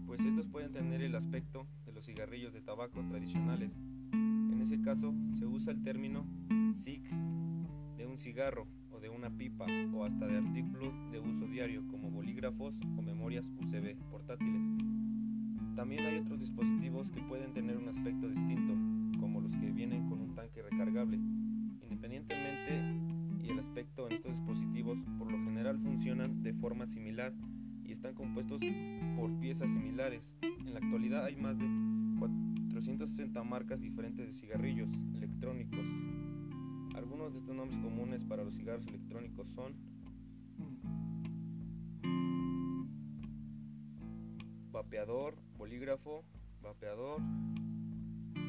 pues 0.05 0.21
estos 0.21 0.47
pueden 0.47 0.71
tener 0.71 1.01
el 1.01 1.15
aspecto 1.15 1.67
de 1.85 1.91
los 1.91 2.05
cigarrillos 2.05 2.53
de 2.53 2.61
tabaco 2.61 3.03
tradicionales. 3.03 3.71
En 4.13 4.59
ese 4.61 4.81
caso 4.81 5.13
se 5.37 5.45
usa 5.45 5.73
el 5.73 5.83
término 5.83 6.25
SIG 6.73 7.03
de 7.97 8.05
un 8.07 8.17
cigarro 8.17 8.67
o 8.97 8.99
de 8.99 9.09
una 9.09 9.29
pipa 9.29 9.65
o 9.93 10.05
hasta 10.05 10.25
de 10.25 10.37
artículos 10.37 10.93
de 11.11 11.19
uso 11.19 11.45
diario 11.47 11.83
como 11.87 12.09
bolígrafos 12.09 12.75
o 12.97 13.01
memorias 13.01 13.45
USB 13.59 13.95
portátiles. 14.09 14.61
También 15.75 16.05
hay 16.05 16.17
otros 16.17 16.39
dispositivos 16.39 17.11
que 17.11 17.21
pueden 17.21 17.53
tener 17.53 17.77
un 17.77 17.87
aspecto 17.87 18.27
distinto, 18.27 18.73
como 19.19 19.41
los 19.41 19.55
que 19.55 19.71
vienen 19.71 20.09
con 20.09 20.21
un 20.21 20.33
tanque 20.33 20.63
recargable. 20.63 21.17
Independientemente 21.83 22.81
y 23.43 23.49
el 23.49 23.59
aspecto 23.59 24.07
en 24.07 24.13
estos 24.13 24.37
dispositivos 24.37 24.97
por 25.19 25.31
lo 25.31 25.37
general 25.43 25.79
funcionan 25.79 26.41
de 26.41 26.53
forma 26.53 26.87
similar 26.87 27.33
y 27.85 27.91
están 27.91 28.15
compuestos 28.15 28.59
por 29.15 29.39
piezas 29.39 29.69
similares. 29.69 30.33
En 30.41 30.73
la 30.73 30.79
actualidad 30.79 31.25
hay 31.25 31.35
más 31.35 31.57
de 31.57 31.65
460 32.19 33.43
marcas 33.43 33.79
diferentes 33.79 34.25
de 34.25 34.33
cigarrillos 34.33 34.89
electrónicos 35.13 35.85
algunos 37.27 37.33
de 37.33 37.39
estos 37.39 37.55
nombres 37.55 37.77
comunes 37.79 38.23
para 38.23 38.43
los 38.43 38.53
cigarros 38.53 38.87
electrónicos 38.87 39.49
son 39.49 39.75
vapeador, 44.71 45.35
bolígrafo, 45.57 46.23
vapeador, 46.61 47.21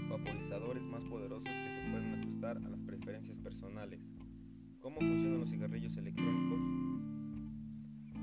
vaporizadores 0.09 0.85
más 0.85 1.03
poderosos 1.05 1.49
que 1.49 1.83
se 1.83 1.91
pueden 1.91 2.21
ajustar 2.21 2.59
a 2.59 2.69
las 2.69 2.81
preferencias 2.83 3.37
personales. 3.39 4.01
¿Cómo 4.81 5.01
funcionan 5.01 5.41
los 5.41 5.51
cigarrillos 5.51 5.97
electrónicos? 5.97 6.61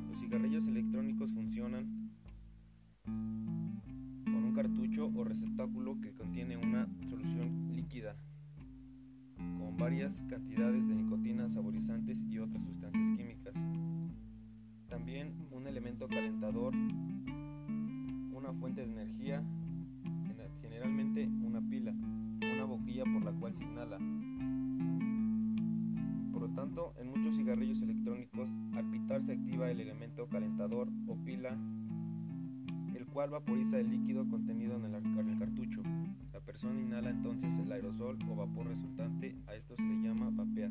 Los 0.10 0.20
cigarrillos 0.22 0.68
electrónicos 0.68 1.34
funcionan 1.34 2.12
con 3.04 4.44
un 4.44 4.54
cartucho 4.56 5.12
o 5.14 5.24
receptáculo 5.26 6.00
que 6.00 6.14
contiene 6.14 6.56
una 6.56 6.88
solución 7.10 7.76
líquida 7.76 8.16
varias 9.78 10.22
cantidades 10.24 10.88
de 10.88 10.96
nicotina, 10.96 11.50
saborizantes 11.50 12.18
y 12.30 12.40
otras 12.40 12.64
sustancias 12.64 13.18
químicas. 13.18 13.54
También 14.88 15.48
un 15.52 15.68
elemento 15.68 16.08
calentador, 16.08 16.74
una 18.34 18.54
fuente 18.54 18.86
de 18.86 18.92
energía, 18.92 19.44
generalmente 20.62 21.28
una 21.44 21.62
pila, 21.62 21.94
una 22.54 22.66
boquilla 22.66 23.04
por 23.04 23.24
la 23.24 23.32
cual 23.34 23.54
se 23.56 23.64
inhala. 23.64 23.98
Por 26.32 26.42
lo 26.42 26.50
tanto, 26.54 26.94
en 27.00 27.10
muchos 27.10 27.36
cigarrillos 27.36 27.82
electrónicos, 27.82 28.50
al 28.74 28.90
pitar 28.90 29.22
se 29.22 29.34
activa 29.34 29.70
el 29.72 29.80
elemento 29.80 30.28
calentador 30.28 30.90
o 31.08 31.16
pila, 31.24 31.58
cual 33.16 33.30
vaporiza 33.30 33.80
el 33.80 33.90
líquido 33.90 34.28
contenido 34.28 34.76
en 34.76 34.94
el, 34.94 35.06
en 35.18 35.30
el 35.30 35.40
cartucho. 35.40 35.82
La 36.34 36.42
persona 36.42 36.82
inhala 36.82 37.12
entonces 37.12 37.50
el 37.60 37.72
aerosol 37.72 38.18
o 38.30 38.36
vapor 38.36 38.68
resultante, 38.68 39.38
a 39.48 39.56
esto 39.56 39.74
se 39.78 39.84
le 39.84 40.02
llama 40.02 40.32
vapear. 40.34 40.70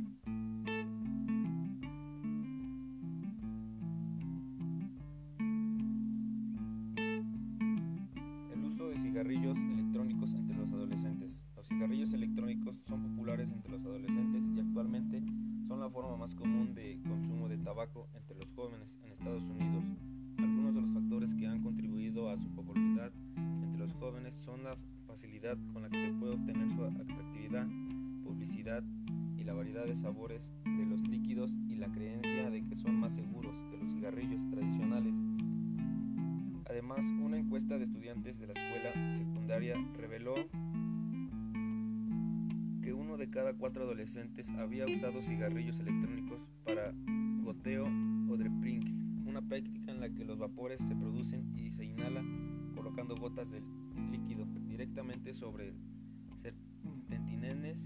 El 8.52 8.62
uso 8.62 8.88
de 8.90 8.98
cigarrillos 8.98 9.56
electrónicos 9.56 10.34
entre 10.34 10.54
los 10.58 10.70
adolescentes. 10.70 11.38
Los 11.56 11.66
cigarrillos 11.66 12.12
electrónicos 12.12 12.76
son 12.86 13.04
populares 13.04 13.50
entre 13.50 13.72
los 13.72 13.86
adolescentes 13.86 14.44
y 14.54 14.60
actualmente 14.60 15.22
son 15.66 15.80
la 15.80 15.88
forma 15.88 16.18
más 16.18 16.34
común 16.34 16.74
de 16.74 17.00
consumo 17.08 17.48
de 17.48 17.56
tabaco 17.56 18.10
entre 18.14 18.36
los 18.36 18.52
jóvenes 18.52 18.94
en 19.02 19.12
Estados 19.12 19.48
Unidos. 19.48 19.73
Contribuido 22.14 22.30
a 22.30 22.38
su 22.38 22.48
popularidad 22.54 23.12
entre 23.36 23.78
los 23.78 23.92
jóvenes 23.94 24.34
son 24.44 24.62
la 24.62 24.76
facilidad 25.06 25.58
con 25.72 25.82
la 25.82 25.88
que 25.88 25.98
se 25.98 26.12
puede 26.12 26.34
obtener 26.34 26.70
su 26.70 26.84
atractividad, 26.84 27.66
publicidad 28.22 28.84
y 29.36 29.42
la 29.42 29.52
variedad 29.52 29.84
de 29.84 29.96
sabores 29.96 30.54
de 30.64 30.86
los 30.86 31.00
líquidos 31.02 31.50
y 31.68 31.76
la 31.76 31.90
creencia 31.90 32.50
de 32.50 32.64
que 32.64 32.76
son 32.76 33.00
más 33.00 33.14
seguros 33.14 33.54
que 33.70 33.78
los 33.78 33.92
cigarrillos 33.92 34.40
tradicionales. 34.50 35.14
Además, 36.70 37.00
una 37.20 37.36
encuesta 37.38 37.78
de 37.78 37.84
estudiantes 37.84 38.38
de 38.38 38.46
la 38.46 38.52
escuela 38.52 39.14
secundaria 39.14 39.74
reveló 39.96 40.34
que 42.82 42.92
uno 42.92 43.16
de 43.16 43.28
cada 43.28 43.54
cuatro 43.54 43.84
adolescentes 43.84 44.48
había 44.50 44.86
usado 44.86 45.20
cigarrillos 45.20 45.78
electrónicos 45.80 46.40
para 46.64 46.92
goteo 47.42 47.86
o 48.28 48.36
dripring, 48.36 49.26
una 49.26 49.42
práctica 49.42 49.90
en 49.90 50.00
la 50.00 50.10
que 50.10 50.24
los 50.24 50.38
vapores 50.38 50.80
se 50.80 50.94
producen 50.94 51.52
y 51.56 51.73
colocando 52.74 53.16
gotas 53.16 53.50
de 53.50 53.62
líquido 54.10 54.44
directamente 54.66 55.34
sobre 55.34 55.74
serpentinenes 56.42 57.78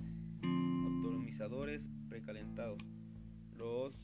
autonomizadores 0.84 1.88
precalentados. 2.08 2.78
Los 3.56 3.94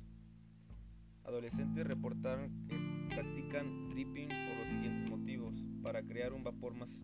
adolescentes 1.24 1.86
reportaron 1.86 2.50
que 2.68 2.76
practican 3.14 3.90
dripping 3.90 4.28
por 4.28 4.56
los 4.58 4.68
siguientes 4.68 5.10
motivos. 5.10 5.54
Para 5.82 6.02
crear 6.02 6.32
un 6.32 6.44
vapor 6.44 6.74
más 6.74 6.96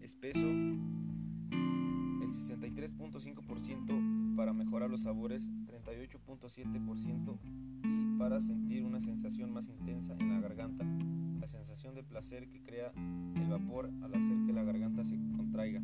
espeso, 0.00 0.40
el 0.40 0.80
63.5% 2.32 4.36
para 4.36 4.52
mejorar 4.52 4.90
los 4.90 5.02
sabores, 5.02 5.48
38.7% 5.66 7.38
y 7.84 8.18
para 8.18 8.40
sentir 8.40 8.84
una 8.84 9.00
sensación 9.00 9.52
más 9.52 9.68
intensa 9.68 10.16
en 10.18 10.30
la 10.30 10.40
garganta, 10.40 10.84
la 11.44 11.48
sensación 11.48 11.94
de 11.94 12.02
placer 12.02 12.48
que 12.48 12.62
crea 12.62 12.90
el 12.96 13.46
vapor 13.50 13.90
al 14.02 14.14
hacer 14.14 14.46
que 14.46 14.52
la 14.54 14.62
garganta 14.62 15.04
se 15.04 15.14
contraiga, 15.36 15.82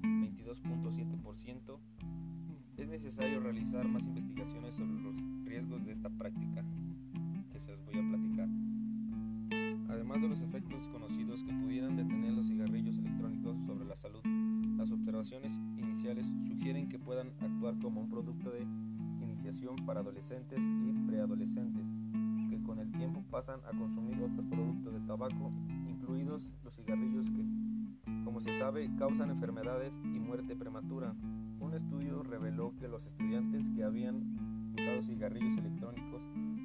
22.7%. 0.00 1.78
Es 2.78 2.88
necesario 2.88 3.40
realizar 3.40 3.86
más 3.86 4.06
investigaciones 4.06 4.74
sobre 4.74 4.98
los 4.98 5.14
riesgos 5.44 5.84
de 5.84 5.92
esta 5.92 6.08
práctica 6.08 6.64
que 7.50 7.60
se 7.60 7.72
los 7.72 7.84
voy 7.84 7.98
a 7.98 8.08
platicar. 8.08 8.48
Además 9.90 10.22
de 10.22 10.28
los 10.28 10.40
efectos 10.40 10.88
conocidos 10.88 11.44
que 11.44 11.52
pudieran 11.52 11.94
detener 11.94 12.32
los 12.32 12.46
cigarrillos 12.46 12.96
electrónicos 12.96 13.58
sobre 13.66 13.84
la 13.84 13.96
salud, 13.96 14.22
las 14.78 14.90
observaciones 14.90 15.60
iniciales 15.76 16.26
sugieren 16.48 16.88
que 16.88 16.98
puedan 16.98 17.34
actuar 17.40 17.78
como 17.80 18.00
un 18.00 18.08
producto 18.08 18.48
de 18.50 18.62
iniciación 19.20 19.76
para 19.84 20.00
adolescentes 20.00 20.60
y 20.64 21.06
preadolescentes, 21.06 21.84
el 22.78 22.90
tiempo 22.92 23.24
pasan 23.30 23.60
a 23.64 23.76
consumir 23.76 24.20
otros 24.22 24.46
productos 24.46 24.94
de 24.94 25.00
tabaco, 25.00 25.52
incluidos 25.88 26.48
los 26.62 26.74
cigarrillos 26.74 27.30
que, 27.30 27.44
como 28.24 28.40
se 28.40 28.58
sabe, 28.58 28.90
causan 28.98 29.30
enfermedades 29.30 29.92
y 30.04 30.18
muerte 30.20 30.56
prematura. 30.56 31.14
Un 31.58 31.74
estudio 31.74 32.22
reveló 32.22 32.74
que 32.76 32.88
los 32.88 33.06
estudiantes 33.06 33.70
que 33.70 33.84
habían 33.84 34.72
usado 34.74 35.02
cigarrillos 35.02 35.56
electrónicos 35.56 36.22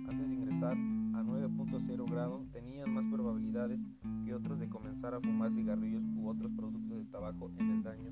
antes 0.07 0.27
de 0.29 0.35
ingresar 0.35 0.73
a 0.73 1.23
9.0 1.23 2.09
grado 2.09 2.45
tenían 2.51 2.93
más 2.93 3.05
probabilidades 3.05 3.79
que 4.25 4.33
otros 4.33 4.59
de 4.59 4.69
comenzar 4.69 5.13
a 5.13 5.21
fumar 5.21 5.51
cigarrillos 5.51 6.03
u 6.15 6.27
otros 6.27 6.51
productos 6.51 6.97
de 6.97 7.05
tabaco 7.05 7.51
en 7.57 7.69
el, 7.69 7.83
daño, 7.83 8.09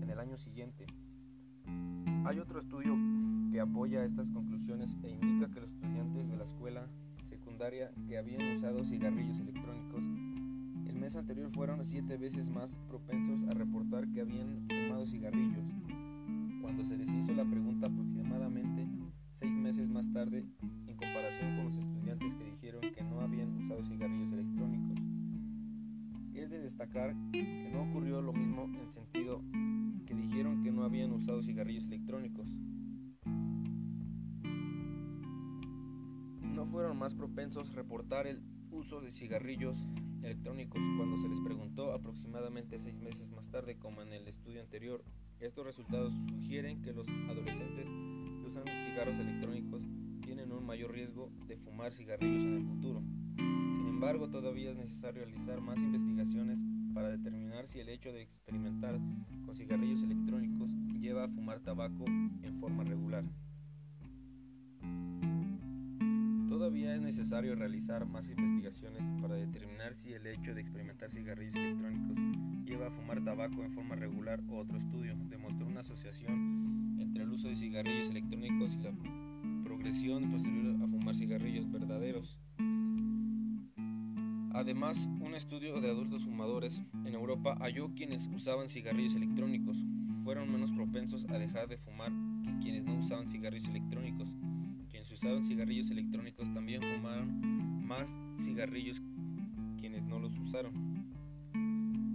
en 0.00 0.08
el 0.08 0.18
año 0.18 0.36
siguiente. 0.36 0.86
Hay 2.24 2.38
otro 2.38 2.60
estudio 2.60 2.96
que 3.50 3.60
apoya 3.60 4.04
estas 4.04 4.28
conclusiones 4.30 4.96
e 5.02 5.10
indica 5.10 5.50
que 5.50 5.60
los 5.60 5.70
estudiantes 5.70 6.28
de 6.28 6.36
la 6.36 6.44
escuela 6.44 6.86
que 8.06 8.18
habían 8.18 8.54
usado 8.54 8.84
cigarrillos 8.84 9.38
electrónicos 9.38 10.02
el 10.86 10.96
mes 10.96 11.16
anterior 11.16 11.50
fueron 11.52 11.84
siete 11.84 12.16
veces 12.16 12.50
más 12.50 12.76
propensos 12.88 13.42
a 13.48 13.54
reportar 13.54 14.08
que 14.10 14.20
habían 14.20 14.66
fumado 14.68 15.06
cigarrillos. 15.06 15.64
Cuando 16.60 16.84
se 16.84 16.96
les 16.96 17.12
hizo 17.14 17.32
la 17.32 17.44
pregunta 17.44 17.86
aproximadamente 17.86 18.86
seis 19.32 19.52
meses 19.52 19.88
más 19.88 20.12
tarde, 20.12 20.44
en 20.86 20.96
comparación 20.96 21.56
con 21.56 21.64
los 21.66 21.76
estudiantes 21.76 22.34
que 22.34 22.44
dijeron 22.44 22.82
que 22.92 23.02
no 23.02 23.20
habían 23.20 23.56
usado 23.56 23.82
cigarrillos 23.84 24.32
electrónicos. 24.32 24.98
Es 26.34 26.50
de 26.50 26.60
destacar 26.60 27.14
que 27.32 27.70
no 27.72 27.82
ocurrió 27.82 28.20
lo 28.22 28.32
mismo 28.32 28.64
en 28.64 28.90
sentido 28.90 29.42
que 30.06 30.14
dijeron 30.14 30.62
que 30.62 30.72
no 30.72 30.84
habían 30.84 31.12
usado 31.12 31.42
cigarrillos 31.42 31.86
electrónicos. 31.86 32.48
Fueron 36.72 36.98
más 36.98 37.14
propensos 37.14 37.68
a 37.70 37.74
reportar 37.74 38.26
el 38.26 38.40
uso 38.70 39.02
de 39.02 39.12
cigarrillos 39.12 39.76
electrónicos 40.22 40.80
cuando 40.96 41.18
se 41.18 41.28
les 41.28 41.38
preguntó 41.40 41.92
aproximadamente 41.92 42.78
seis 42.78 42.98
meses 42.98 43.30
más 43.30 43.50
tarde 43.50 43.76
como 43.76 44.00
en 44.00 44.14
el 44.14 44.26
estudio 44.26 44.62
anterior. 44.62 45.04
Estos 45.38 45.66
resultados 45.66 46.14
sugieren 46.30 46.80
que 46.80 46.94
los 46.94 47.06
adolescentes 47.28 47.84
que 47.84 48.48
usan 48.48 48.64
cigarros 48.86 49.18
electrónicos 49.18 49.82
tienen 50.22 50.50
un 50.50 50.64
mayor 50.64 50.92
riesgo 50.92 51.30
de 51.46 51.58
fumar 51.58 51.92
cigarrillos 51.92 52.42
en 52.42 52.54
el 52.54 52.64
futuro. 52.64 53.02
Sin 53.36 53.86
embargo, 53.88 54.30
todavía 54.30 54.70
es 54.70 54.76
necesario 54.78 55.26
realizar 55.26 55.60
más 55.60 55.78
investigaciones 55.78 56.58
para 56.94 57.10
determinar 57.10 57.66
si 57.66 57.80
el 57.80 57.90
hecho 57.90 58.12
de 58.12 58.22
experimentar 58.22 58.98
con 59.44 59.54
cigarrillos 59.54 60.02
electrónicos 60.02 60.70
lleva 60.98 61.24
a 61.24 61.28
fumar 61.28 61.60
tabaco 61.60 62.06
en 62.06 62.56
forma 62.58 62.82
regular. 62.82 63.24
Todavía 66.62 66.94
es 66.94 67.00
necesario 67.02 67.56
realizar 67.56 68.06
más 68.06 68.30
investigaciones 68.30 69.02
para 69.20 69.34
determinar 69.34 69.96
si 69.96 70.12
el 70.12 70.24
hecho 70.28 70.54
de 70.54 70.60
experimentar 70.60 71.10
cigarrillos 71.10 71.56
electrónicos 71.56 72.16
lleva 72.64 72.86
a 72.86 72.90
fumar 72.92 73.20
tabaco 73.24 73.64
en 73.64 73.72
forma 73.72 73.96
regular 73.96 74.40
o 74.48 74.58
otro 74.58 74.78
estudio 74.78 75.16
demostró 75.28 75.66
una 75.66 75.80
asociación 75.80 76.98
entre 77.00 77.24
el 77.24 77.32
uso 77.32 77.48
de 77.48 77.56
cigarrillos 77.56 78.10
electrónicos 78.10 78.76
y 78.76 78.78
la 78.78 78.92
progresión 79.64 80.30
posterior 80.30 80.76
a 80.76 80.86
fumar 80.86 81.16
cigarrillos 81.16 81.68
verdaderos. 81.68 82.38
Además, 84.54 85.08
un 85.18 85.34
estudio 85.34 85.80
de 85.80 85.90
adultos 85.90 86.22
fumadores 86.22 86.80
en 86.92 87.12
Europa 87.12 87.56
halló 87.58 87.92
quienes 87.96 88.28
usaban 88.28 88.68
cigarrillos 88.68 89.16
electrónicos 89.16 89.76
fueron 90.22 90.52
menos 90.52 90.70
propensos 90.70 91.28
a 91.28 91.38
dejar 91.38 91.66
de 91.66 91.78
fumar 91.78 92.12
que 92.44 92.56
quienes 92.60 92.84
no 92.84 92.94
usaban 93.00 93.28
cigarrillos 93.28 93.68
electrónicos. 93.68 94.28
Usaban 95.22 95.44
cigarrillos 95.44 95.88
electrónicos 95.92 96.52
también 96.52 96.82
fumaron 96.82 97.86
más 97.86 98.12
cigarrillos 98.40 99.00
quienes 99.78 100.02
no 100.02 100.18
los 100.18 100.36
usaron. 100.36 100.72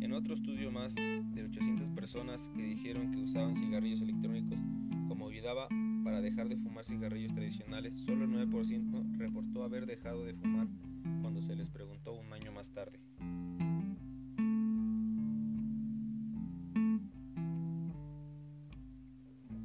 En 0.01 0.11
otro 0.11 0.33
estudio 0.33 0.73
más 0.73 0.93
de 0.93 1.45
800 1.45 1.87
personas 1.91 2.41
que 2.53 2.63
dijeron 2.63 3.09
que 3.13 3.19
usaban 3.19 3.55
cigarrillos 3.55 4.01
electrónicos 4.01 4.59
como 5.07 5.29
ayudaba 5.29 5.69
para 6.03 6.19
dejar 6.19 6.49
de 6.49 6.57
fumar 6.57 6.83
cigarrillos 6.83 7.33
tradicionales, 7.33 7.93
solo 8.05 8.25
el 8.25 8.31
9% 8.51 9.17
reportó 9.17 9.63
haber 9.63 9.85
dejado 9.85 10.25
de 10.25 10.33
fumar 10.33 10.67
cuando 11.21 11.41
se 11.41 11.55
les 11.55 11.69
preguntó 11.69 12.11
un 12.11 12.33
año 12.33 12.51
más 12.51 12.69
tarde. 12.73 12.99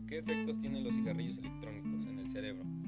¿Qué 0.06 0.18
efectos 0.18 0.60
tienen 0.60 0.84
los 0.84 0.94
cigarrillos 0.94 1.38
electrónicos 1.38 2.06
en 2.06 2.18
el 2.20 2.30
cerebro? 2.30 2.81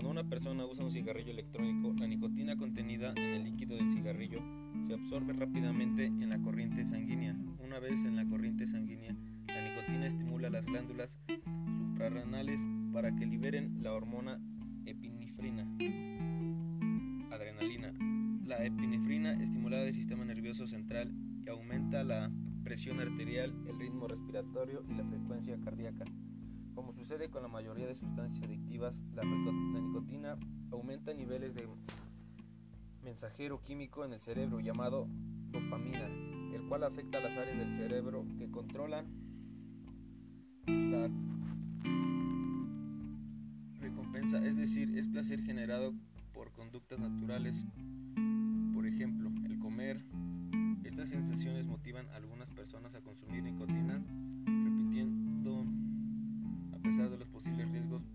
Cuando 0.00 0.18
una 0.18 0.30
persona 0.30 0.64
usa 0.64 0.82
un 0.82 0.90
cigarrillo 0.90 1.30
electrónico, 1.30 1.92
la 1.92 2.06
nicotina 2.06 2.56
contenida 2.56 3.12
en 3.16 3.34
el 3.34 3.44
líquido 3.44 3.76
del 3.76 3.92
cigarrillo 3.92 4.42
se 4.86 4.94
absorbe 4.94 5.34
rápidamente 5.34 6.06
en 6.06 6.30
la 6.30 6.40
corriente 6.40 6.86
sanguínea. 6.86 7.36
Una 7.58 7.78
vez 7.80 8.02
en 8.06 8.16
la 8.16 8.24
corriente 8.24 8.66
sanguínea, 8.66 9.14
la 9.46 9.60
nicotina 9.60 10.06
estimula 10.06 10.48
las 10.48 10.64
glándulas 10.64 11.20
suprarrenales 11.76 12.58
para 12.94 13.14
que 13.14 13.26
liberen 13.26 13.82
la 13.82 13.92
hormona 13.92 14.40
epinefrina 14.86 15.68
adrenalina. 17.30 17.92
La 18.46 18.64
epinefrina 18.64 19.34
estimula 19.34 19.82
el 19.82 19.92
sistema 19.92 20.24
nervioso 20.24 20.66
central 20.66 21.12
y 21.44 21.50
aumenta 21.50 22.04
la 22.04 22.32
presión 22.64 23.00
arterial, 23.00 23.54
el 23.66 23.78
ritmo 23.78 24.08
respiratorio 24.08 24.82
y 24.88 24.94
la 24.94 25.04
frecuencia 25.04 25.58
cardíaca. 25.62 26.06
Como 26.80 26.94
sucede 26.94 27.28
con 27.28 27.42
la 27.42 27.48
mayoría 27.48 27.86
de 27.86 27.94
sustancias 27.94 28.42
adictivas, 28.42 29.02
la, 29.14 29.22
nicotina 29.22 30.38
aumenta 30.72 31.12
niveles 31.12 31.54
de 31.54 31.68
mensajero 33.04 33.62
químico 33.62 34.02
en 34.02 34.14
el 34.14 34.20
cerebro 34.22 34.60
llamado 34.60 35.06
dopamina, 35.50 36.06
el 36.54 36.66
cual 36.70 36.84
afecta 36.84 37.18
a 37.18 37.20
las 37.20 37.36
áreas 37.36 37.58
del 37.58 37.74
cerebro 37.74 38.24
que 38.38 38.50
controlan 38.50 39.04
la 40.66 41.10
recompensa, 43.78 44.42
es 44.42 44.56
decir, 44.56 44.96
es 44.96 45.06
placer 45.06 45.42
generado 45.42 45.92
por 46.32 46.50
conductas 46.52 46.98
naturales, 46.98 47.62
por 48.72 48.86
ejemplo, 48.86 49.30
el 49.44 49.58
comer. 49.58 50.02
Estas 50.84 51.10
sensaciones 51.10 51.66
motivan 51.66 52.08
a 52.08 52.16
algunas 52.16 52.48
personas 52.48 52.94
a 52.94 53.02
consumir 53.02 53.42
nicotina, 53.42 54.02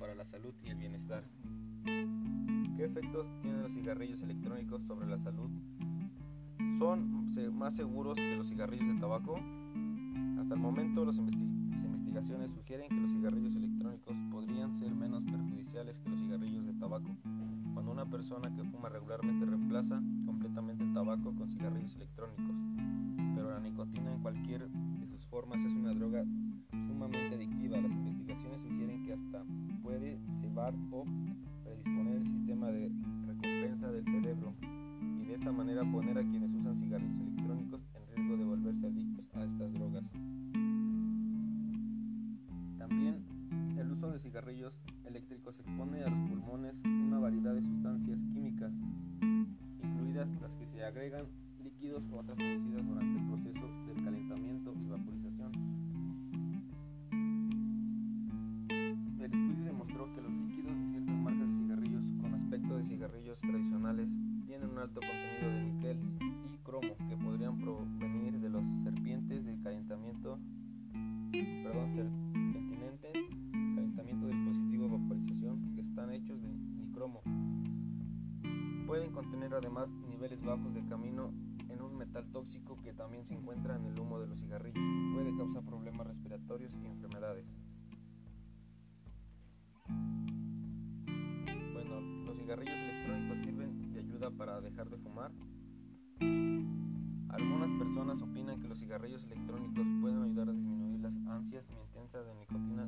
para 0.05 0.13
la 0.13 0.25
salud 0.25 0.53
y 0.63 0.69
el 0.69 0.77
bienestar. 0.77 1.23
¿Qué 1.83 2.85
efectos 2.85 3.25
tienen 3.41 3.63
los 3.63 3.73
cigarrillos 3.73 4.21
electrónicos 4.21 4.83
sobre 4.83 5.07
la 5.07 5.17
salud? 5.17 5.49
¿Son 6.77 7.33
más 7.53 7.75
seguros 7.75 8.13
que 8.15 8.35
los 8.35 8.47
cigarrillos 8.47 8.87
de 8.93 9.01
tabaco? 9.01 9.39
Hasta 10.39 10.53
el 10.53 10.59
momento, 10.59 11.05
las 11.05 11.17
investigaciones 11.17 12.51
sugieren 12.51 12.87
que 12.87 13.01
los 13.01 13.09
cigarrillos 13.13 13.55
electrónicos 13.55 14.15
podrían 14.29 14.77
ser 14.77 14.93
menos 14.93 15.23
perjudiciales 15.23 15.97
que 15.97 16.09
los 16.11 16.19
cigarrillos 16.19 16.67
de 16.67 16.73
tabaco 16.73 17.09
cuando 17.73 17.91
una 17.91 18.05
persona 18.05 18.55
que 18.55 18.63
fuma 18.63 18.89
regularmente 18.89 19.43
reemplaza 19.43 19.99
completamente 20.27 20.83
el 20.83 20.93
tabaco 20.93 21.33
con 21.33 21.49
cigarrillos 21.49 21.95
electrónicos. 21.95 22.55
Pero 23.35 23.49
la 23.49 23.59
nicotina 23.59 24.13
en 24.13 24.21
cualquier 24.21 24.69
sus 25.15 25.27
formas 25.27 25.61
es 25.63 25.73
una 25.73 25.93
droga 25.93 26.25
sumamente 26.87 27.35
adictiva. 27.35 27.79
Las 27.79 27.91
investigaciones 27.91 28.61
sugieren 28.61 29.03
que 29.03 29.13
hasta 29.13 29.45
puede 29.81 30.19
cebar 30.33 30.73
o 30.91 31.05
predisponer 31.63 32.17
el 32.17 32.27
sistema 32.27 32.67
de 32.67 32.91
recompensa 33.25 33.91
del 33.91 34.03
cerebro 34.03 34.53
y 35.21 35.25
de 35.25 35.35
esta 35.35 35.51
manera 35.51 35.89
poner 35.89 36.17
a 36.17 36.21
quienes 36.21 36.53
usan 36.53 36.75
cigarrillos 36.75 37.19
electrónicos 37.19 37.81
en 37.93 38.15
riesgo 38.15 38.37
de 38.37 38.45
volverse 38.45 38.87
adictos 38.87 39.25
a 39.35 39.45
estas 39.45 39.73
drogas. 39.73 40.11
También 42.77 43.23
el 43.77 43.91
uso 43.91 44.09
de 44.11 44.19
cigarrillos 44.19 44.73
eléctricos 45.05 45.57
expone 45.59 46.03
a 46.03 46.09
los 46.09 46.29
pulmones 46.29 46.75
una 46.83 47.19
variedad 47.19 47.53
de 47.53 47.61
sustancias 47.61 48.19
químicas, 48.33 48.73
incluidas 49.81 50.27
las 50.41 50.53
que 50.55 50.65
se 50.65 50.83
agregan 50.83 51.25
líquidos 51.65 52.03
o 52.11 52.17
otras 52.17 52.37
producidas 52.37 52.85
durante 52.85 53.19
el 53.19 53.27
proceso 53.27 53.67
del 53.87 54.03
calentamiento 54.03 54.64
alto 64.85 65.01
contenido 65.01 65.51
de 65.51 65.63
níquel 65.63 65.97
y 66.53 66.57
cromo 66.59 66.95
que 67.09 67.17
podrían 67.17 67.57
provenir 67.57 68.39
de 68.39 68.49
los 68.49 68.63
serpientes 68.83 69.43
de 69.43 69.59
calentamiento, 69.63 70.37
perdón, 71.63 71.91
serpentinentes 71.91 73.13
calentamiento 73.51 74.27
del 74.27 74.45
dispositivo 74.45 74.83
de 74.83 74.97
vaporización 74.97 75.73
que 75.73 75.81
están 75.81 76.11
hechos 76.11 76.39
de 76.39 76.49
nicromo. 76.49 77.23
Pueden 78.85 79.11
contener 79.11 79.55
además 79.55 79.89
niveles 80.07 80.43
bajos 80.43 80.71
de 80.75 80.85
camino 80.85 81.31
en 81.67 81.81
un 81.81 81.97
metal 81.97 82.23
tóxico 82.31 82.79
que 82.83 82.93
también 82.93 83.25
se 83.25 83.33
encuentra 83.33 83.77
en 83.77 83.85
el 83.85 83.99
humo 83.99 84.19
de 84.19 84.27
los 84.27 84.39
cigarrillos 84.39 84.77
y 84.77 85.13
puede 85.15 85.35
causar 85.35 85.63
problemas 85.63 86.05
respiratorios 86.05 86.75
y 86.75 86.85
enfermedades. 86.85 87.14
Dejar 94.65 94.89
de 94.89 94.97
fumar. 94.97 95.31
Algunas 97.29 97.69
personas 97.77 98.21
opinan 98.21 98.59
que 98.59 98.67
los 98.67 98.79
cigarrillos 98.79 99.23
electrónicos 99.25 99.85
pueden 100.01 100.23
ayudar 100.23 100.49
a 100.49 100.53
disminuir 100.53 100.99
las 101.01 101.15
ansias 101.27 101.65
y 101.69 101.73
intensa 101.73 102.23
de 102.23 102.33
nicotina 102.35 102.85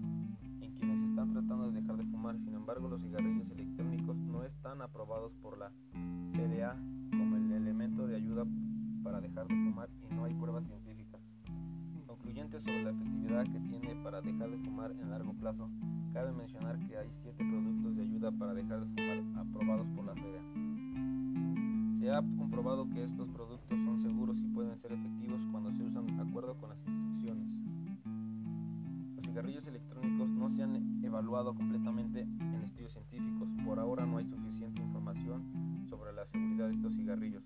en 0.61 0.73
quienes 0.75 1.01
están 1.09 1.31
tratando 1.33 1.71
de 1.71 1.81
dejar 1.81 1.97
de 1.97 2.05
fumar. 2.05 2.39
Sin 2.39 2.55
embargo, 2.55 2.87
los 2.87 3.01
cigarrillos 3.01 3.49
electrónicos 3.51 4.17
no 4.17 4.43
están 4.43 4.81
aprobados 4.81 5.33
por 5.35 5.57
la 5.57 5.71
PDA 6.33 6.75
como 7.11 7.37
el 7.37 7.51
elemento 7.51 8.07
de 8.07 8.15
ayuda 8.15 8.45
para 9.03 9.21
dejar 9.21 9.47
de 9.47 9.55
fumar 9.55 9.89
y 10.01 10.15
no 10.15 10.25
hay 10.25 10.33
pruebas 10.33 10.65
científicas 10.65 11.21
concluyentes 12.07 12.63
sobre 12.63 12.83
la 12.83 12.91
efectividad 12.91 13.43
que 13.43 13.59
tiene 13.59 13.95
para 14.03 14.21
dejar 14.21 14.49
de 14.49 14.57
fumar 14.57 14.91
en 14.91 15.09
largo 15.11 15.33
plazo. 15.33 15.69
Cabe 16.13 16.31
mencionar 16.31 16.79
que 16.87 16.97
hay 16.97 17.09
siete 17.21 17.43
productos 17.43 17.95
de 17.97 18.01
ayuda 18.01 18.31
para 18.31 18.53
dejar 18.55 18.85
de 18.85 18.87
fumar 18.87 19.45
aprobados 19.45 19.87
por 19.95 20.05
la 20.05 20.13
PDA. 20.13 20.76
Se 21.99 22.11
ha 22.11 22.21
comprobado 22.21 22.87
que 22.89 23.03
estos 23.03 23.27
productos 23.29 23.79
son 23.83 23.99
seguros 24.01 24.37
y 24.39 24.47
pueden 24.49 24.77
ser 24.77 24.93
efectivos 24.93 25.41
cuando 25.51 25.71
se 25.73 25.83
usan 25.83 26.05
de 26.05 26.21
acuerdo 26.21 26.55
con 26.57 26.69
las 26.69 26.77
instrucciones. 26.87 27.47
Los 29.15 29.25
cigarrillos 29.25 29.65
electrónicos 29.65 30.29
no 30.29 30.49
se 30.51 30.61
han 30.61 31.03
evaluado 31.03 31.55
completamente 31.55 32.21
en 32.21 32.61
estudios 32.63 32.93
científicos. 32.93 33.49
Por 33.65 33.79
ahora 33.79 34.05
no 34.05 34.17
hay 34.17 34.25
suficiente 34.25 34.81
información 34.81 35.85
sobre 35.89 36.13
la 36.13 36.25
seguridad 36.27 36.67
de 36.67 36.75
estos 36.75 36.93
cigarrillos, 36.95 37.43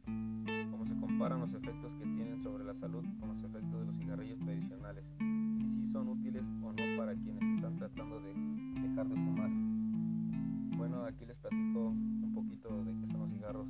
como 0.69 0.85
se 0.85 0.99
comparan 0.99 1.39
los 1.39 1.53
efectos 1.53 1.93
que 1.95 2.03
tienen 2.03 2.43
sobre 2.43 2.65
la 2.65 2.75
salud 2.75 3.05
con 3.19 3.29
los 3.29 3.43
efectos 3.43 3.79
de 3.79 3.85
los 3.85 3.95
cigarrillos 3.95 4.39
tradicionales 4.39 5.05
y 5.19 5.69
si 5.69 5.87
son 5.91 6.09
útiles 6.09 6.43
o 6.61 6.73
no 6.73 6.97
para 6.97 7.15
quienes 7.15 7.41
están 7.55 7.77
tratando 7.77 8.19
de 8.19 8.33
dejar 8.81 9.07
de 9.07 9.15
fumar. 9.15 9.49
Bueno, 10.77 11.05
aquí 11.05 11.25
les 11.25 11.37
platico 11.37 11.89
un 11.89 12.31
poquito 12.33 12.83
de 12.83 12.97
qué 12.97 13.07
son 13.07 13.21
los 13.21 13.29
cigarros 13.29 13.67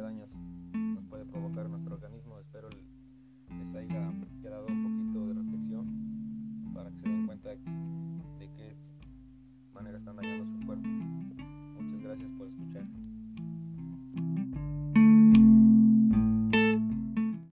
qué 0.00 0.04
daños 0.04 0.30
nos 0.72 1.04
puede 1.04 1.26
provocar 1.26 1.68
nuestro 1.68 1.94
organismo. 1.94 2.38
Espero 2.38 2.70
les 2.70 3.74
haya 3.74 4.10
quedado 4.40 4.66
un 4.66 4.82
poquito 4.82 5.26
de 5.26 5.34
reflexión 5.34 6.72
para 6.72 6.90
que 6.90 7.00
se 7.00 7.08
den 7.08 7.26
cuenta 7.26 7.50
de 7.50 8.50
qué 8.56 8.76
manera 9.74 9.98
están 9.98 10.16
dañando 10.16 10.49